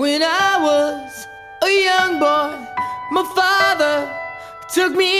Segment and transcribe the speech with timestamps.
[0.00, 1.28] When I was
[1.62, 2.56] a young boy,
[3.12, 4.08] my father
[4.72, 5.12] took me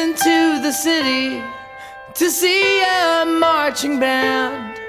[0.00, 1.42] into the city
[2.14, 4.80] to see a marching band.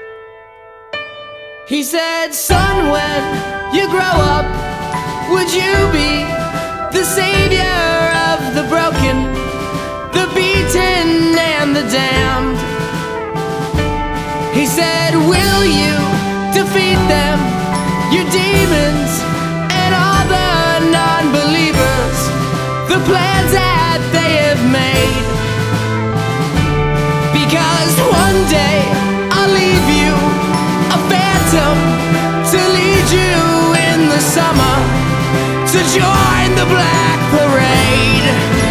[1.68, 3.20] He said, Son, when
[3.74, 4.48] you grow up,
[5.28, 6.24] would you be
[6.96, 7.92] the savior
[8.32, 9.16] of the broken,
[10.16, 12.55] the beaten, and the damned?
[34.36, 34.76] Summer
[35.72, 38.65] to join the black parade.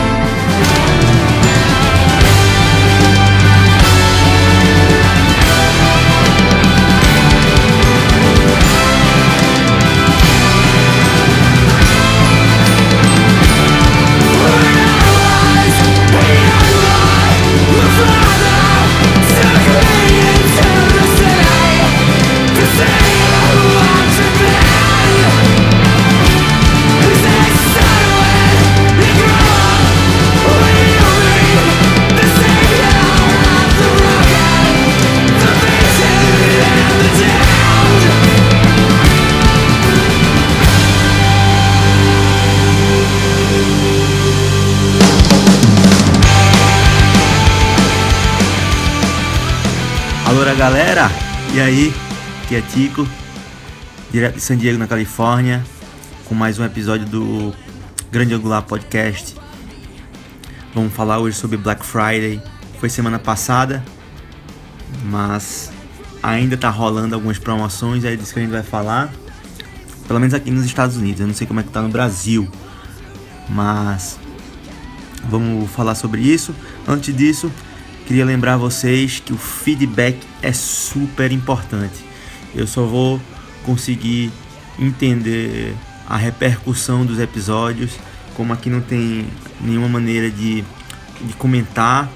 [51.56, 51.94] E aí?
[52.44, 53.08] Aqui é Tico,
[54.12, 55.64] direto de San Diego, na Califórnia,
[56.26, 57.54] com mais um episódio do
[58.12, 59.38] Grande Angular Podcast.
[60.74, 62.42] Vamos falar hoje sobre Black Friday.
[62.78, 63.82] Foi semana passada,
[65.06, 65.72] mas
[66.22, 69.10] ainda tá rolando algumas promoções, é disso que a gente vai falar.
[70.10, 72.52] Pelo menos aqui nos Estados Unidos, eu não sei como é que tá no Brasil,
[73.48, 74.20] mas
[75.30, 76.54] vamos falar sobre isso.
[76.86, 77.50] Antes disso,
[78.06, 82.06] Queria lembrar vocês que o feedback é super importante.
[82.54, 83.20] Eu só vou
[83.64, 84.32] conseguir
[84.78, 85.74] entender
[86.08, 87.98] a repercussão dos episódios,
[88.36, 89.26] como aqui não tem
[89.60, 90.64] nenhuma maneira de,
[91.22, 92.08] de comentar,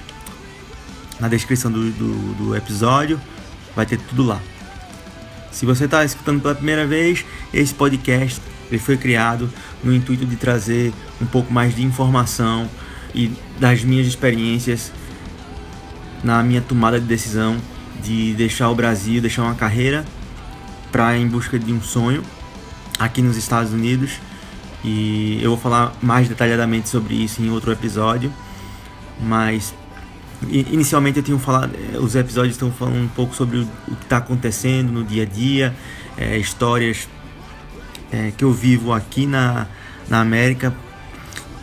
[1.18, 3.20] na descrição do, do, do episódio,
[3.74, 4.40] vai ter tudo lá.
[5.50, 9.50] Se você está escutando pela primeira vez, esse podcast ele foi criado
[9.82, 12.68] no intuito de trazer um pouco mais de informação
[13.14, 14.92] e das minhas experiências
[16.22, 17.56] na minha tomada de decisão
[18.02, 20.04] de deixar o Brasil, deixar uma carreira
[20.90, 22.22] para em busca de um sonho
[22.98, 24.12] aqui nos Estados Unidos.
[24.84, 28.32] E eu vou falar mais detalhadamente sobre isso em outro episódio,
[29.20, 29.74] mas
[30.48, 34.18] inicialmente eu tenho falado, eh, os episódios estão falando um pouco sobre o, que está
[34.18, 35.74] acontecendo no dia a dia,
[36.16, 37.08] é, histórias
[38.12, 39.66] é, que eu vivo aqui na,
[40.08, 40.72] na América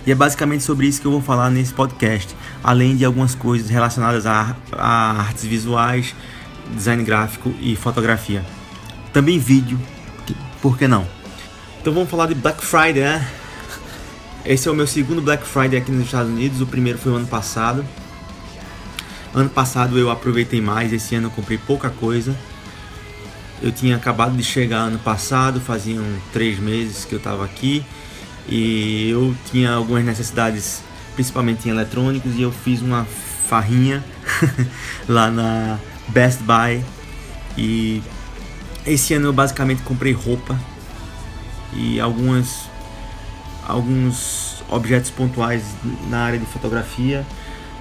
[0.06, 3.70] e é basicamente sobre isso que eu vou falar nesse podcast, além de algumas coisas
[3.70, 6.16] relacionadas a, a artes visuais,
[6.74, 8.44] design gráfico e fotografia.
[9.14, 9.80] Também vídeo,
[10.64, 11.06] por que não?
[11.80, 13.28] Então vamos falar de Black Friday, né?
[14.44, 17.16] Esse é o meu segundo Black Friday aqui nos Estados Unidos, o primeiro foi o
[17.16, 17.86] ano passado.
[19.32, 22.36] Ano passado eu aproveitei mais, esse ano eu comprei pouca coisa.
[23.62, 26.04] Eu tinha acabado de chegar ano passado, faziam
[26.34, 27.86] três meses que eu estava aqui
[28.50, 30.82] e eu tinha algumas necessidades,
[31.16, 33.06] principalmente em eletrônicos, e eu fiz uma
[33.48, 34.04] farrinha
[35.08, 35.80] lá na
[36.10, 36.84] Best Buy.
[37.58, 38.04] E
[38.86, 40.60] esse ano eu basicamente comprei roupa
[41.74, 42.70] e algumas
[43.68, 45.64] alguns objetos pontuais
[46.10, 47.26] na área de fotografia,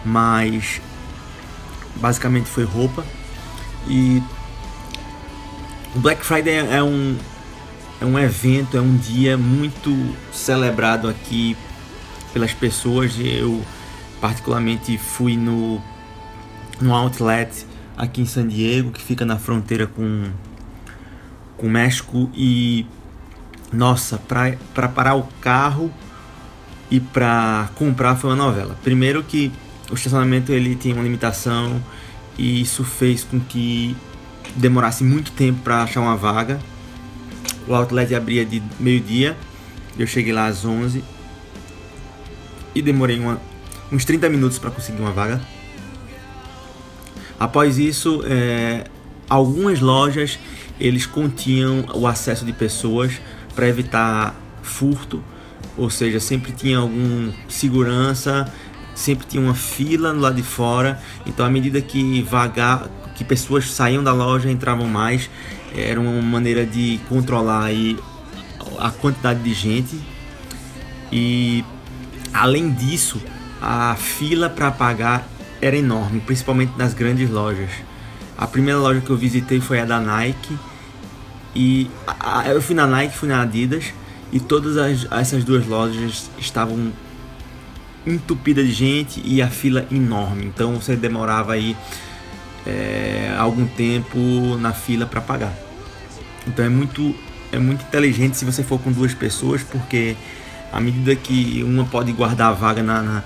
[0.04, 0.80] mas
[1.96, 3.04] basicamente foi roupa.
[3.86, 4.22] E
[5.94, 7.16] o Black Friday é um
[8.00, 11.56] é um evento, é um dia muito celebrado aqui
[12.34, 13.14] pelas pessoas.
[13.18, 13.64] Eu
[14.20, 15.80] particularmente fui no,
[16.80, 17.64] no outlet
[17.96, 20.24] aqui em San Diego, que fica na fronteira com
[21.56, 22.84] com o México e
[23.72, 25.90] nossa, para parar o carro
[26.90, 28.76] e para comprar foi uma novela.
[28.82, 29.52] Primeiro que
[29.90, 31.80] o estacionamento ele tem uma limitação
[32.36, 33.96] e isso fez com que
[34.56, 36.60] demorasse muito tempo para achar uma vaga
[37.66, 39.36] O outlet abria de meio-dia,
[39.98, 41.02] eu cheguei lá às 11
[42.74, 43.40] e demorei uma,
[43.90, 45.40] uns 30 minutos para conseguir uma vaga.
[47.38, 48.84] Após isso, é,
[49.28, 50.38] algumas lojas
[50.78, 53.20] eles continham o acesso de pessoas
[53.54, 55.22] para evitar furto,
[55.76, 58.52] ou seja, sempre tinha algum segurança,
[58.94, 61.00] sempre tinha uma fila lá de fora.
[61.26, 65.30] Então, à medida que vagar, que pessoas saíam da loja, entravam mais,
[65.74, 67.98] era uma maneira de controlar aí
[68.78, 69.98] a quantidade de gente.
[71.12, 71.64] E
[72.34, 73.22] além disso,
[73.62, 75.26] a fila para pagar
[75.62, 77.70] era enorme, principalmente nas grandes lojas.
[78.36, 80.58] A primeira loja que eu visitei foi a da Nike.
[81.54, 83.92] E a, eu fui na Nike, fui na Adidas.
[84.32, 86.92] E todas as, essas duas lojas estavam
[88.04, 90.46] entupidas de gente e a fila enorme.
[90.46, 91.76] Então você demorava aí
[92.66, 94.18] é, algum tempo
[94.58, 95.54] na fila para pagar.
[96.46, 97.14] Então é muito,
[97.52, 100.16] é muito inteligente se você for com duas pessoas, porque
[100.74, 103.24] à medida que uma pode guardar a vaga na, na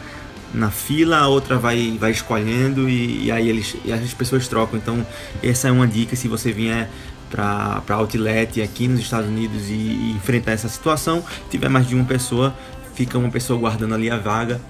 [0.52, 4.78] na fila, a outra vai, vai escolhendo e, e, aí eles, e as pessoas trocam.
[4.78, 5.06] Então,
[5.42, 6.88] essa é uma dica se você vier
[7.30, 11.22] para outlet aqui nos Estados Unidos e, e, enfrentar essa situação.
[11.50, 12.54] Tiver mais de uma pessoa,
[12.94, 14.60] fica uma pessoa guardando ali a vaga.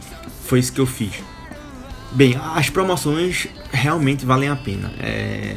[0.44, 1.12] Foi isso que eu fiz.
[2.12, 4.90] Bem, as promoções realmente valem a pena.
[4.98, 5.56] É,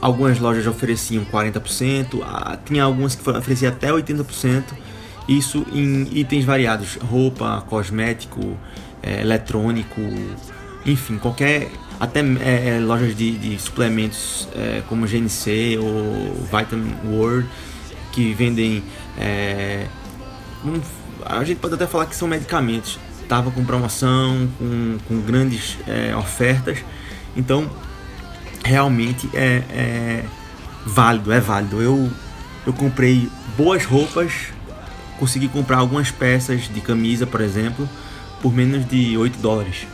[0.00, 4.64] algumas lojas ofereciam 40%, tinha algumas que ofereciam até 80%.
[5.28, 8.56] Isso em itens variados: roupa, cosmético,
[9.02, 10.00] é, eletrônico,
[10.84, 11.70] enfim, qualquer.
[12.00, 17.48] Até é, é, lojas de, de suplementos é, como GNC ou Vitamin World
[18.12, 18.82] que vendem.
[19.18, 19.86] É,
[20.64, 20.80] um,
[21.24, 22.98] a gente pode até falar que são medicamentos.
[23.28, 26.78] Tava com promoção, com, com grandes é, ofertas.
[27.36, 27.70] Então,
[28.64, 30.24] realmente é, é
[30.84, 31.80] válido, é válido.
[31.80, 32.10] Eu,
[32.66, 34.48] eu comprei boas roupas,
[35.22, 37.88] consegui comprar algumas peças de camisa, por exemplo,
[38.40, 39.86] por menos de 8 dólares.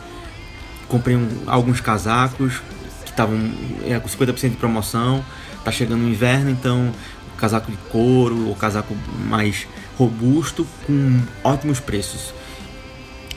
[0.87, 2.63] Comprei um, alguns casacos
[3.05, 3.37] que estavam
[3.85, 5.23] é, com 50% de promoção.
[5.63, 6.91] Tá chegando o inverno, então
[7.37, 8.97] casaco de couro ou casaco
[9.27, 9.67] mais
[9.99, 12.33] robusto com ótimos preços.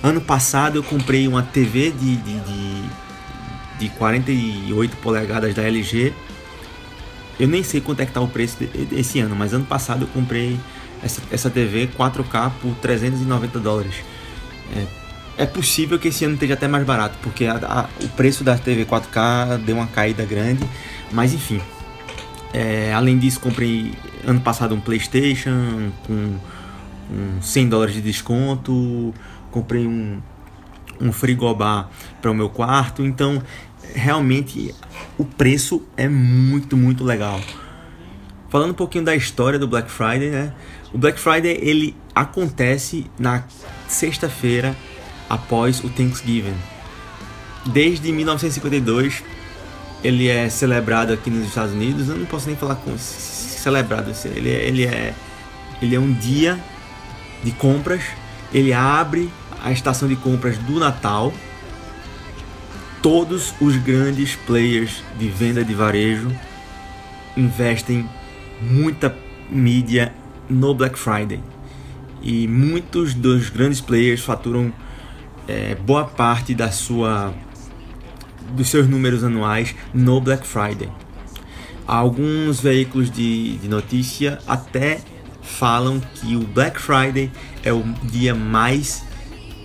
[0.03, 2.83] Ano passado eu comprei uma TV de, de, de,
[3.81, 6.15] de 48 polegadas da LG.
[7.39, 8.57] Eu nem sei quanto é que tá o preço
[8.93, 10.59] esse ano, mas ano passado eu comprei
[11.03, 13.97] essa, essa TV 4K por 390 dólares.
[14.75, 14.87] É,
[15.43, 18.57] é possível que esse ano esteja até mais barato, porque a, a, o preço da
[18.57, 20.67] TV 4K deu uma caída grande,
[21.11, 21.61] mas enfim.
[22.53, 23.93] É, além disso, comprei
[24.27, 26.37] ano passado um PlayStation com,
[27.09, 29.15] com 100 dólares de desconto,
[29.51, 30.21] comprei um,
[31.01, 31.89] um frigobar
[32.21, 33.43] para o meu quarto, então
[33.95, 34.75] realmente
[35.19, 37.41] o preço é muito, muito legal.
[38.51, 40.53] Falando um pouquinho da história do Black Friday, né?
[40.93, 43.45] O Black Friday ele acontece na
[43.89, 44.77] sexta-feira
[45.29, 46.57] após o Thanksgiving.
[47.67, 49.23] Desde 1952
[50.05, 52.09] ele é celebrado aqui nos Estados Unidos.
[52.09, 54.11] Eu não posso nem falar com celebrado.
[54.11, 55.15] Assim, ele é, ele é,
[55.81, 56.59] ele é um dia
[57.43, 58.03] de compras.
[58.53, 59.31] Ele abre
[59.63, 61.33] a estação de compras do Natal.
[63.01, 66.31] Todos os grandes players de venda de varejo
[67.37, 68.09] investem
[68.61, 69.17] muita
[69.51, 70.13] mídia
[70.53, 71.41] no Black Friday.
[72.23, 74.73] E muitos dos grandes players faturam
[75.49, 77.35] é, boa parte da sua
[78.53, 80.89] dos seus números anuais no Black Friday.
[81.87, 85.01] Alguns veículos de, de notícia até
[85.43, 87.31] falam que o Black Friday
[87.65, 89.05] é o dia mais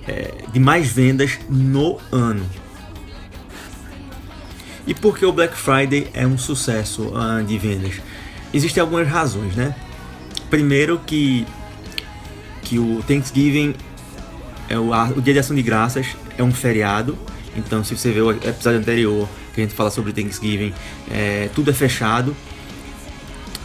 [0.07, 2.45] é, de mais vendas no ano.
[4.87, 8.01] E por que o Black Friday é um sucesso uh, de vendas?
[8.53, 9.75] Existem algumas razões, né?
[10.49, 11.45] Primeiro que
[12.67, 13.73] que o Thanksgiving
[14.67, 17.17] é o, o Dia de Ação de Graças é um feriado.
[17.55, 20.73] Então, se você ver o episódio anterior, que a gente fala sobre Thanksgiving,
[21.09, 22.35] é, tudo é fechado.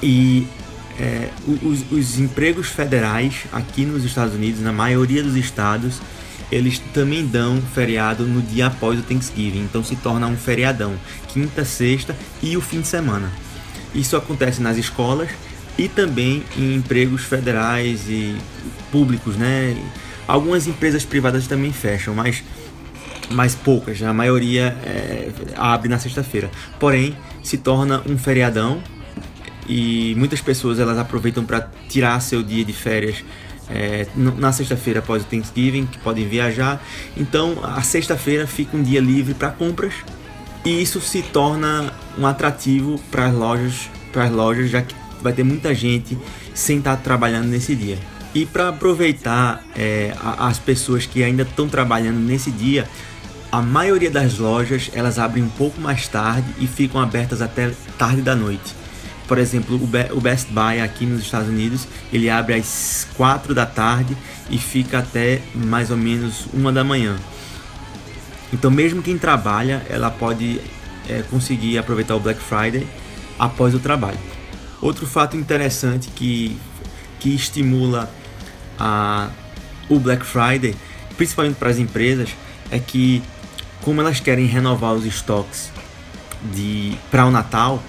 [0.02, 0.46] E
[0.98, 1.28] é,
[1.62, 6.00] os, os, empregos federais aqui nos Estados Unidos, na maioria dos estados,
[6.50, 9.60] eles também dão feriado no dia após o Thanksgiving.
[9.60, 10.94] Então se torna um feriadão,
[11.28, 13.30] quinta, sexta e o fim de semana.
[13.94, 15.28] Isso acontece nas escolas
[15.78, 18.36] e também em empregos federais e
[18.90, 19.76] públicos, né?
[20.26, 22.42] Algumas empresas privadas também fecham, mas,
[23.30, 24.02] mas poucas.
[24.02, 26.50] A maioria é, abre na sexta-feira.
[26.78, 28.82] Porém, se torna um feriadão
[29.68, 33.24] e muitas pessoas elas aproveitam para tirar seu dia de férias
[33.68, 36.82] é, na sexta-feira após o Thanksgiving, que podem viajar.
[37.16, 39.94] Então, a sexta-feira fica um dia livre para compras
[40.64, 45.32] e isso se torna um atrativo para as lojas, para as lojas já que vai
[45.32, 46.18] ter muita gente
[46.54, 47.98] sem estar trabalhando nesse dia.
[48.34, 52.88] E para aproveitar é, as pessoas que ainda estão trabalhando nesse dia,
[53.50, 58.22] a maioria das lojas elas abrem um pouco mais tarde e ficam abertas até tarde
[58.22, 58.74] da noite.
[59.28, 64.16] Por exemplo, o Best Buy aqui nos Estados Unidos ele abre às 4 da tarde
[64.50, 67.16] e fica até mais ou menos uma da manhã.
[68.52, 70.60] Então, mesmo quem trabalha, ela pode
[71.08, 72.86] é, conseguir aproveitar o Black Friday
[73.38, 74.18] após o trabalho.
[74.82, 76.58] Outro fato interessante que,
[77.20, 78.10] que estimula
[78.76, 79.30] a,
[79.88, 80.74] o Black Friday,
[81.16, 82.30] principalmente para as empresas,
[82.68, 83.22] é que
[83.80, 85.70] como elas querem renovar os estoques
[86.52, 87.80] de para o Natal,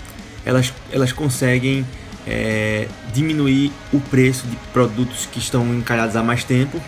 [0.46, 1.84] elas, elas conseguem
[2.28, 6.80] é, diminuir o preço de produtos que estão encalhados há mais tempo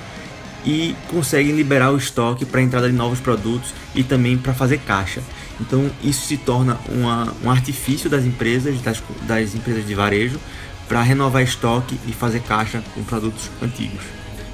[0.66, 4.80] e conseguem liberar o estoque para a entrada de novos produtos e também para fazer
[4.80, 5.22] caixa.
[5.62, 10.40] Então isso se torna uma, um artifício das empresas, das, das empresas de varejo,
[10.88, 14.04] para renovar estoque e fazer caixa com produtos antigos.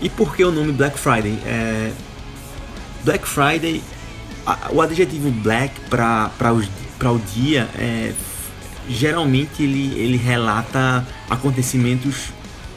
[0.02, 1.38] E por que o nome Black Friday?
[1.46, 1.92] É,
[3.04, 3.82] Black Friday
[4.72, 8.12] o adjetivo black para o dia é,
[8.90, 12.30] geralmente ele, ele relata acontecimentos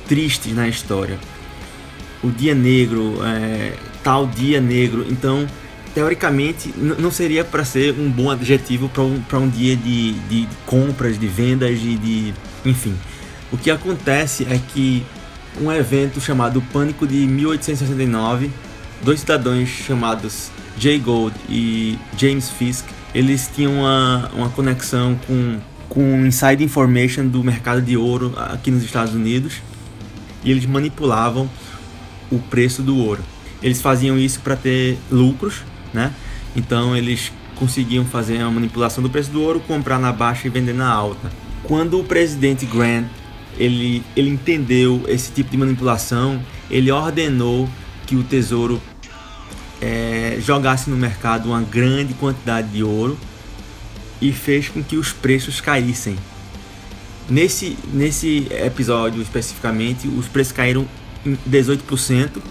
[0.07, 1.19] tristes na história.
[2.25, 5.07] O dia negro, é, tal dia negro.
[5.09, 5.47] Então,
[5.95, 11.19] teoricamente, não seria para ser um bom adjetivo para um, um dia de, de compras,
[11.19, 12.35] de vendas, de, de.
[12.65, 12.95] Enfim.
[13.53, 15.05] O que acontece é que
[15.61, 18.51] um evento chamado Pânico de 1869,
[19.03, 26.27] dois cidadãos chamados Jay Gold e James Fisk, eles tinham uma, uma conexão com, com
[26.27, 29.63] inside information do mercado de ouro aqui nos Estados Unidos
[30.43, 31.49] e eles manipulavam
[32.31, 33.23] o preço do ouro.
[33.63, 35.63] Eles faziam isso para ter lucros,
[35.93, 36.13] né?
[36.55, 40.75] Então eles conseguiam fazer a manipulação do preço do ouro, comprar na baixa e vender
[40.75, 41.31] na alta.
[41.63, 43.07] Quando o presidente Grant
[43.57, 47.69] ele, ele entendeu esse tipo de manipulação, ele ordenou
[48.07, 48.81] que o tesouro
[49.81, 53.19] é, jogasse no mercado uma grande quantidade de ouro
[54.21, 56.17] e fez com que os preços caíssem.
[57.29, 60.87] Nesse, nesse episódio especificamente, os preços caíram
[61.49, 62.43] 18%.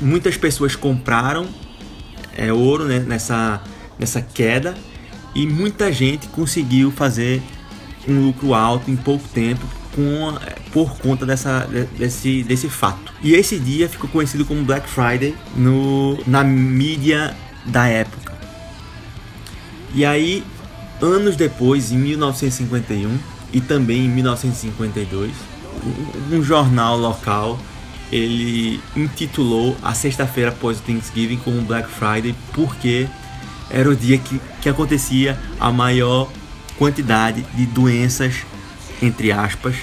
[0.00, 1.46] Muitas pessoas compraram
[2.36, 3.62] é, ouro né, nessa,
[3.98, 4.74] nessa queda
[5.34, 7.42] e muita gente conseguiu fazer
[8.06, 10.34] um lucro alto em pouco tempo com,
[10.72, 13.12] por conta dessa, desse, desse fato.
[13.22, 18.34] E esse dia ficou conhecido como Black Friday no, na mídia da época.
[19.94, 20.44] E aí,
[21.00, 23.16] anos depois, em 1951
[23.52, 25.30] e também em 1952,
[26.32, 27.58] um, jornal local
[28.12, 33.08] ele intitulou a sexta-feira após o Thanksgiving como Black Friday porque
[33.70, 36.30] era o dia que, que acontecia a maior
[36.78, 38.44] quantidade de doenças
[39.02, 39.76] entre aspas,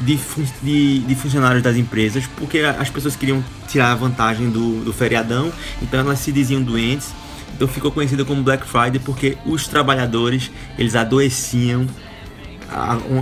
[0.00, 0.18] de,
[0.62, 5.52] de, de, funcionários das empresas, porque as pessoas queriam tirar a vantagem do, do feriadão,
[5.82, 7.12] então elas se diziam doentes.
[7.54, 11.86] Então ficou conhecida como Black Friday porque os trabalhadores eles adoeciam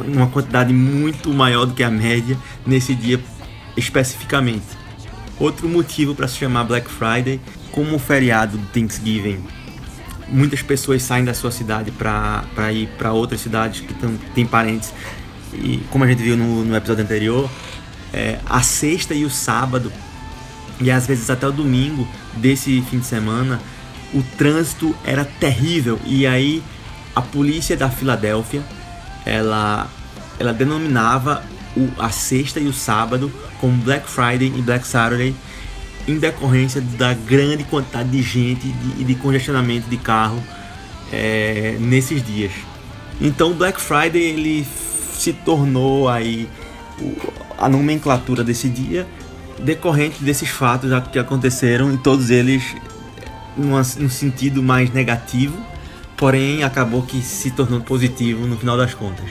[0.06, 2.36] uma quantidade muito maior do que a média
[2.66, 3.20] nesse dia
[3.76, 4.66] especificamente.
[5.38, 7.40] Outro motivo para se chamar Black Friday,
[7.70, 9.58] como o feriado do Thanksgiving
[10.30, 14.92] muitas pessoas saem da sua cidade para ir para outras cidades que tão, têm parentes.
[15.54, 17.50] E como a gente viu no, no episódio anterior,
[18.12, 19.92] é, a sexta e o sábado,
[20.80, 23.60] e às vezes até o domingo desse fim de semana,
[24.14, 25.98] o trânsito era terrível.
[26.04, 26.62] E aí
[27.16, 28.62] a polícia da Filadélfia,
[29.24, 29.88] ela,
[30.38, 31.42] ela denominava
[31.76, 35.34] o, a sexta e o sábado como Black Friday e Black Saturday
[36.06, 40.42] em decorrência da grande quantidade de gente e de, de, congestionamento de carro
[41.12, 42.52] é, nesses dias.
[43.20, 44.66] Então Black Friday ele
[45.12, 46.48] se tornou aí
[47.58, 49.06] a nomenclatura desse dia
[49.58, 52.76] decorrente desses fatos que aconteceram e todos eles
[53.56, 55.58] num sentido mais negativo,
[56.18, 59.26] porém acabou que se tornou positivo no final das contas.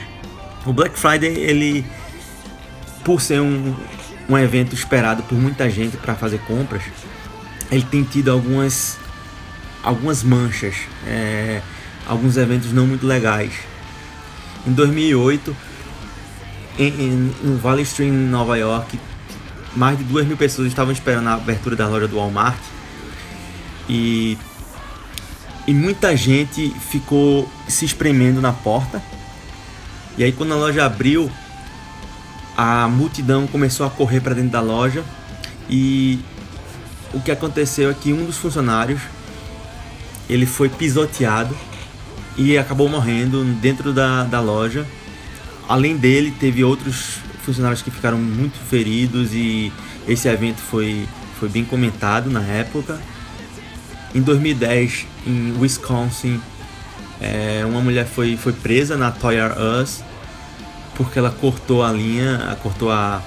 [0.66, 1.84] O Black Friday ele
[3.04, 3.74] por ser um,
[4.28, 6.82] um evento esperado por muita gente para fazer compras,
[7.70, 8.98] ele tem tido algumas
[9.82, 10.74] algumas manchas,
[11.06, 11.62] é,
[12.06, 13.52] alguns eventos não muito legais.
[14.66, 15.56] Em 2008,
[16.78, 18.98] em, em, no Valley Stream, em Nova York,
[19.74, 22.58] mais de 2 mil pessoas estavam esperando a abertura da loja do Walmart
[23.88, 24.36] e,
[25.68, 29.02] e muita gente ficou se espremendo na porta.
[30.16, 31.30] E aí, quando a loja abriu,
[32.56, 35.04] a multidão começou a correr para dentro da loja
[35.68, 36.20] e
[37.12, 39.02] o que aconteceu é que um dos funcionários
[40.26, 41.54] ele foi pisoteado
[42.34, 44.86] e acabou morrendo dentro da, da loja.
[45.68, 49.70] além dele, teve outros funcionários que ficaram muito feridos e
[50.08, 51.06] esse evento foi,
[51.38, 52.98] foi bem comentado na época.
[54.14, 56.40] Em 2010, em Wisconsin,
[57.20, 60.02] é, uma mulher foi, foi presa na Toy R Us
[60.98, 63.22] porque ela cortou a linha, cortou a,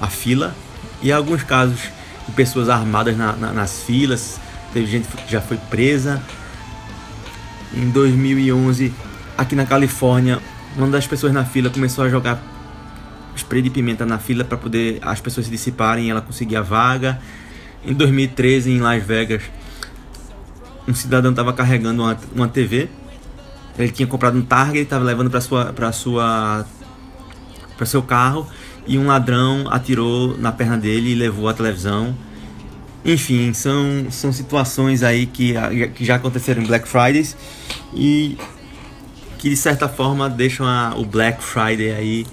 [0.00, 0.54] a fila.
[1.02, 1.80] E alguns casos
[2.26, 4.40] de pessoas armadas na, na, nas filas,
[4.72, 6.22] teve gente que já foi presa.
[7.74, 8.94] Em 2011,
[9.36, 10.38] aqui na Califórnia,
[10.76, 12.40] uma das pessoas na fila começou a jogar
[13.34, 16.62] spray de pimenta na fila para poder as pessoas se dissiparem e ela conseguir a
[16.62, 17.18] vaga.
[17.84, 19.42] Em 2013, em Las Vegas,
[20.88, 22.88] um cidadão estava carregando uma, uma TV.
[23.78, 26.66] Ele tinha comprado um Target, estava levando para sua para sua
[27.76, 28.48] para seu carro
[28.86, 32.16] e um ladrão atirou na perna dele e levou a televisão.
[33.04, 35.54] Enfim, são, são situações aí que,
[35.94, 37.36] que já aconteceram em Black Fridays
[37.94, 38.36] e
[39.38, 42.26] que de certa forma deixam a, o Black Friday aí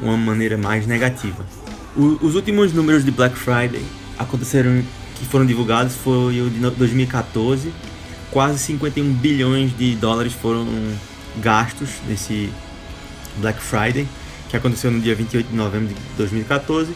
[0.00, 1.44] uma maneira mais negativa.
[1.96, 3.82] O, os últimos números de Black Friday
[4.16, 4.82] aconteceram
[5.16, 7.72] que foram divulgados foi o de 2014.
[8.32, 10.66] Quase 51 bilhões de dólares foram
[11.42, 12.50] gastos nesse
[13.36, 14.08] Black Friday,
[14.48, 16.94] que aconteceu no dia 28 de novembro de 2014.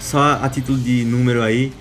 [0.00, 1.72] Só a título de número aí,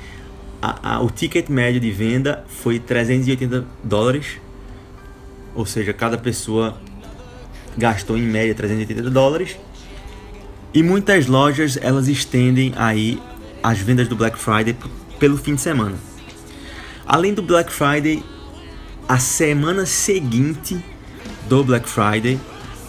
[0.61, 4.39] a, a, o ticket médio de venda foi 380 dólares,
[5.55, 6.79] ou seja, cada pessoa
[7.75, 9.57] gastou em média 380 dólares.
[10.71, 13.19] E muitas lojas elas estendem aí
[13.63, 14.77] as vendas do Black Friday
[15.19, 16.10] pelo fim de semana.
[17.05, 18.23] Além do Black Friday,
[19.07, 20.83] a semana seguinte
[21.49, 22.39] do Black Friday,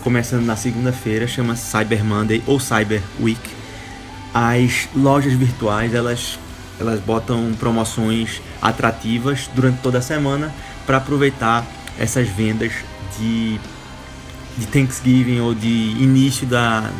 [0.02, 3.40] começando na segunda-feira, chama Cyber Monday ou Cyber Week.
[4.32, 6.38] As lojas virtuais elas
[6.80, 10.52] elas botam promoções atrativas durante toda a semana
[10.84, 11.64] para aproveitar
[11.98, 12.72] essas vendas
[13.18, 13.58] de,
[14.58, 16.90] de Thanksgiving ou de início da,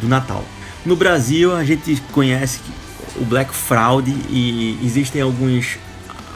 [0.00, 0.44] do Natal.
[0.86, 2.60] No Brasil a gente conhece
[3.16, 5.76] o Black Fraud e existem alguns,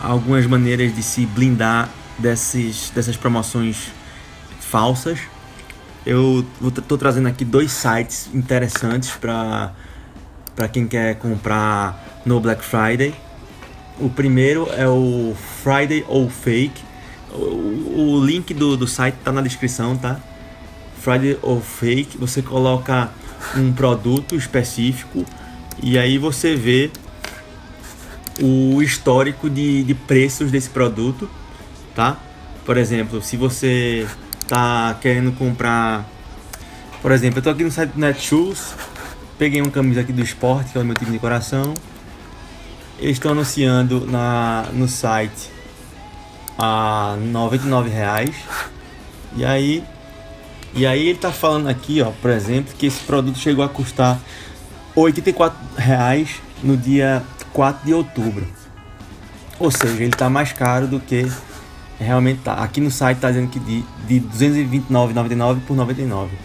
[0.04, 1.88] algumas maneiras de se blindar
[2.18, 3.90] desses, dessas promoções
[4.60, 5.18] falsas.
[6.04, 9.72] Eu estou trazendo aqui dois sites interessantes para
[10.70, 13.14] quem quer comprar no Black Friday.
[13.98, 16.82] O primeiro é o Friday ou Fake.
[17.32, 20.20] O, o link do, do site está na descrição, tá?
[21.00, 22.18] Friday ou Fake.
[22.18, 23.10] Você coloca
[23.56, 25.24] um produto específico
[25.82, 26.90] e aí você vê
[28.40, 31.28] o histórico de, de preços desse produto,
[31.94, 32.18] tá?
[32.64, 34.06] Por exemplo, se você
[34.48, 36.08] tá querendo comprar,
[37.00, 38.74] por exemplo, eu tô aqui no site do Netshoes,
[39.38, 41.74] peguei uma camisa aqui do esporte, que é o meu time de coração.
[42.98, 45.50] Eles estão anunciando na, no site
[46.58, 48.34] a 99 reais.
[49.36, 49.84] E aí
[50.76, 54.18] e aí ele tá falando aqui, ó, por exemplo, que esse produto chegou a custar
[54.96, 57.22] 84 reais no dia
[57.54, 58.46] 4 de outubro.
[59.58, 61.26] Ou seja, ele tá mais caro do que
[61.98, 62.54] realmente tá.
[62.54, 66.36] Aqui no site tá dizendo que de, de 229,99 por 99.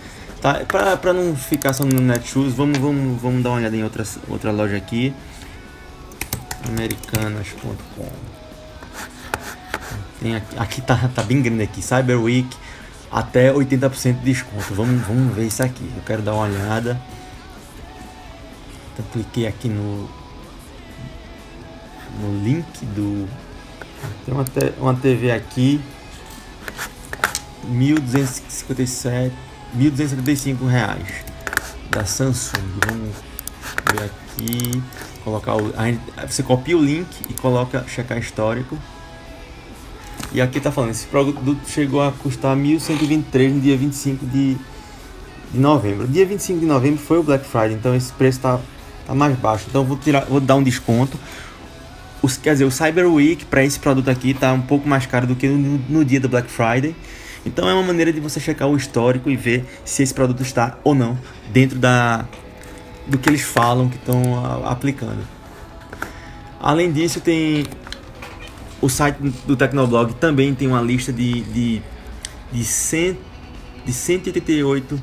[0.42, 3.84] Tá, pra, pra não ficar só no Netshoes, vamos, vamos, vamos dar uma olhada em
[3.84, 5.14] outra, outra loja aqui.
[6.70, 8.08] Americanas.com
[10.22, 12.56] Tem aqui, aqui tá, tá bem grande aqui, Cyber Week
[13.12, 14.74] até 80% de desconto.
[14.74, 15.90] Vamos, vamos ver isso aqui.
[15.96, 17.02] Eu quero dar uma olhada.
[18.94, 20.08] Então cliquei aqui no
[22.20, 23.28] no link do
[24.26, 25.82] tem uma, te, uma TV aqui
[27.66, 29.34] 1257
[29.74, 31.08] 1275 reais
[31.90, 32.60] da Samsung.
[32.86, 33.16] Vamos
[33.92, 34.84] ver aqui,
[35.24, 35.74] colocar o
[36.28, 38.78] você copia o link e coloca checar histórico.
[40.32, 44.58] E aqui tá falando, esse produto chegou a custar 1.123 no dia 25 de,
[45.52, 46.08] de novembro.
[46.08, 48.60] Dia 25 de novembro foi o Black Friday, então esse preço tá,
[49.08, 49.66] tá mais baixo.
[49.68, 51.18] Então vou tirar, vou dar um desconto.
[52.22, 55.26] Os, quer dizer, o Cyber Week para esse produto aqui tá um pouco mais caro
[55.26, 56.96] do que no, no dia do Black Friday.
[57.46, 60.78] Então é uma maneira de você checar o histórico e ver se esse produto está
[60.84, 61.18] ou não
[61.52, 62.26] dentro da
[63.08, 64.22] do que eles falam que estão
[64.66, 65.26] aplicando.
[66.60, 67.66] Além disso, tem
[68.82, 71.82] o site do Tecnoblog também tem uma lista de, de,
[72.52, 73.18] de, cent,
[73.86, 75.02] de 188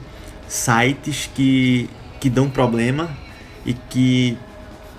[0.49, 1.89] sites que,
[2.21, 3.11] que dão problema
[3.65, 4.39] e que,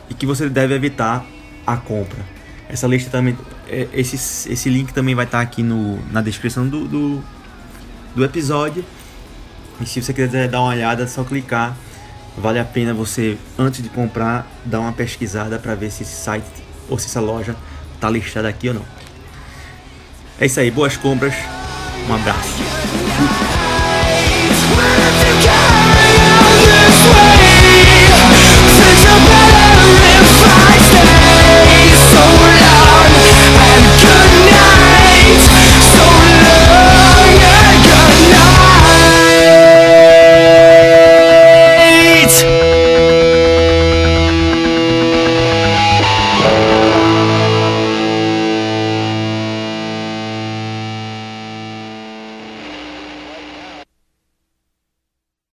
[0.09, 1.25] e que você deve evitar
[1.67, 2.25] a compra.
[2.69, 4.15] Essa lista também, é, esse,
[4.51, 7.23] esse link também vai estar aqui no, na descrição do, do,
[8.15, 8.83] do episódio.
[9.81, 11.77] E se você quiser dar uma olhada, é só clicar.
[12.37, 16.45] Vale a pena você, antes de comprar, dar uma pesquisada para ver se esse site
[16.87, 17.55] ou se essa loja
[17.99, 18.85] tá listada aqui ou não.
[20.39, 21.33] É isso aí, boas compras,
[22.07, 22.53] um abraço.